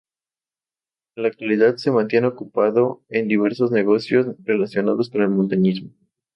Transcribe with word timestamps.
En 1.15 1.21
la 1.21 1.29
actualidad 1.29 1.75
se 1.75 1.91
mantiene 1.91 2.25
ocupado 2.25 3.03
en 3.09 3.27
diversos 3.27 3.69
negocios 3.69 4.35
relacionados 4.45 5.11
con 5.11 5.21
el 5.21 5.29
montañismo. 5.29 5.91